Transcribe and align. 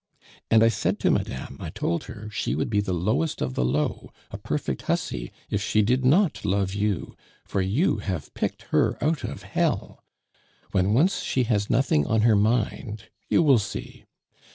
And 0.49 0.63
I 0.63 0.67
said 0.67 0.99
to 1.01 1.11
madame, 1.11 1.57
I 1.59 1.69
told 1.69 2.05
her 2.05 2.27
she 2.31 2.55
would 2.55 2.71
be 2.71 2.81
the 2.81 2.91
lowest 2.91 3.39
of 3.39 3.53
the 3.53 3.63
low, 3.63 4.09
a 4.31 4.37
perfect 4.39 4.81
hussy, 4.89 5.31
if 5.51 5.61
she 5.61 5.83
did 5.83 6.03
not 6.03 6.43
love 6.43 6.73
you, 6.73 7.15
for 7.45 7.61
you 7.61 7.97
have 7.97 8.33
picked 8.33 8.63
her 8.71 8.97
out 8.99 9.23
of 9.23 9.43
hell. 9.43 10.03
When 10.71 10.95
once 10.95 11.21
she 11.21 11.43
has 11.43 11.69
nothing 11.69 12.07
on 12.07 12.21
her 12.21 12.35
mind, 12.35 13.09
you 13.29 13.43
will 13.43 13.59
see. 13.59 14.05